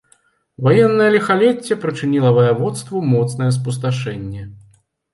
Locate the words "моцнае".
3.13-3.51